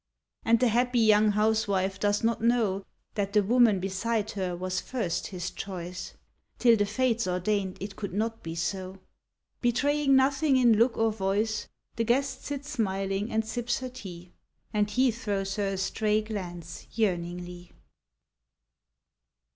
[0.43, 5.27] And the happy young housewife does not know That the woman beside her was first
[5.27, 6.15] his choice,
[6.57, 8.97] Till the fates ordained it could not be so...
[9.61, 11.67] Betraying nothing in look or voice
[11.97, 14.31] The guest sits smiling and sips her tea,
[14.73, 17.71] And he throws her a stray glance yearningly.